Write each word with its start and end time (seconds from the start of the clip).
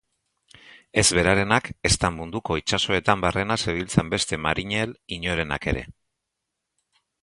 Ez 1.01 1.03
berarenak, 1.17 1.69
ezta 1.91 2.11
munduko 2.17 2.59
itsasoetan 2.63 3.23
barrena 3.27 3.61
zebiltzan 3.67 4.13
beste 4.17 4.43
marinel 4.49 4.99
inorenak 5.21 5.73
ere. 5.75 5.89